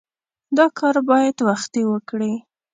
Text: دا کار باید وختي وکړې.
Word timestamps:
دا 0.57 0.65
کار 0.79 0.95
باید 1.09 1.37
وختي 1.47 1.81
وکړې. 1.91 2.33